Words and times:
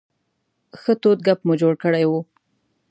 ښه 0.81 0.93
تود 1.01 1.19
ګپ 1.27 1.39
مو 1.47 1.53
جوړ 1.61 1.73
کړی 1.83 2.03
و. 2.07 2.11